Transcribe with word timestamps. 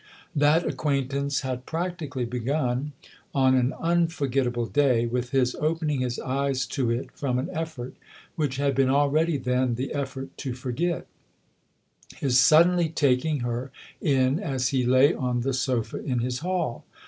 That 0.35 0.65
acquaintance 0.65 1.41
had 1.41 1.67
practically 1.67 2.25
begun, 2.25 2.93
on 3.35 3.53
an 3.53 3.71
un 3.79 4.07
forgettable 4.07 4.65
day, 4.65 5.05
with 5.05 5.29
his 5.29 5.53
opening 5.53 5.99
his 6.01 6.17
eyes 6.19 6.65
to 6.73 6.89
it 6.89 7.11
from 7.11 7.37
an 7.37 7.49
effort 7.51 7.93
which 8.35 8.55
had 8.55 8.73
been 8.73 8.89
already 8.89 9.37
then 9.37 9.75
the 9.75 9.93
effort 9.93 10.35
to 10.37 10.55
forget 10.55 11.05
his 12.15 12.39
suddenly 12.39 12.89
taking 12.89 13.41
her 13.41 13.71
in 14.01 14.39
as 14.39 14.69
he 14.69 14.87
lay 14.87 15.13
on 15.13 15.41
the 15.41 15.53
sofa 15.53 16.03
in 16.03 16.17
his 16.17 16.39
hall. 16.39 16.83